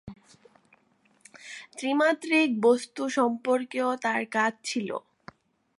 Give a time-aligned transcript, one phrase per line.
[1.77, 4.89] ত্রিমাত্রিক বস্তু সম্পর্কেও তার কাজ ছিল।